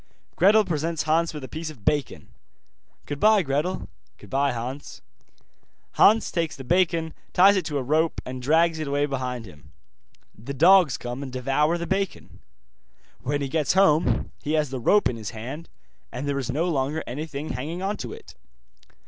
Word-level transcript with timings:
Gretel 0.35 0.65
presents 0.65 1.03
Hans 1.03 1.31
with 1.31 1.43
a 1.43 1.47
piece 1.47 1.69
of 1.69 1.85
bacon. 1.85 2.29
'Goodbye, 3.05 3.43
Gretel.' 3.43 3.87
'Goodbye, 4.17 4.51
Hans.' 4.51 5.03
Hans 5.91 6.31
takes 6.31 6.55
the 6.55 6.63
bacon, 6.63 7.13
ties 7.33 7.55
it 7.55 7.65
to 7.65 7.77
a 7.77 7.83
rope, 7.83 8.19
and 8.25 8.41
drags 8.41 8.79
it 8.79 8.87
away 8.87 9.05
behind 9.05 9.45
him. 9.45 9.73
The 10.35 10.55
dogs 10.55 10.97
come 10.97 11.21
and 11.21 11.31
devour 11.31 11.77
the 11.77 11.85
bacon. 11.85 12.39
When 13.21 13.41
he 13.41 13.47
gets 13.47 13.73
home, 13.73 14.31
he 14.41 14.53
has 14.53 14.71
the 14.71 14.79
rope 14.79 15.07
in 15.07 15.17
his 15.17 15.29
hand, 15.37 15.69
and 16.11 16.27
there 16.27 16.39
is 16.39 16.49
no 16.49 16.67
longer 16.67 17.03
anything 17.05 17.49
hanging 17.49 17.83
on 17.83 17.95
to 17.97 18.11
it. 18.11 18.33